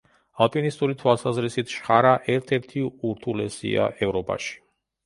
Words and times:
ალპინისტური 0.45 0.95
თვალსაზრისით, 1.01 1.75
შხარა 1.75 2.15
ერთ-ერთი 2.37 2.87
ურთულესია 3.13 3.89
ევროპაში. 4.09 4.61